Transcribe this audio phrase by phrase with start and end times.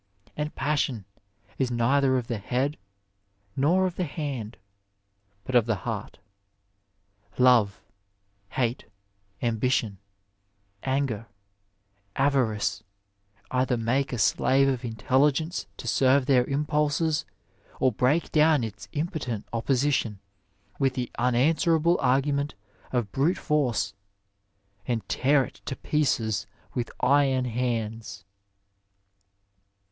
[0.35, 1.05] And passion
[1.59, 2.79] is neither of the head
[3.55, 4.57] nor of the hand,
[5.43, 6.17] but of the heart.
[7.37, 7.83] Love,
[8.49, 8.85] hate,
[9.43, 9.99] ambi tion,
[10.81, 11.27] anger,
[12.15, 12.81] avarice,
[13.51, 17.23] either make a slave of intelligence to serve their impulses,
[17.79, 21.11] or break down its impotent opposition Digitized by VjOOQiC THE LEAVEN OF SCIENCE with the
[21.19, 22.55] unanswerable argument
[22.91, 23.93] of brute force,
[24.87, 28.25] and tear it to pieces with iron hands."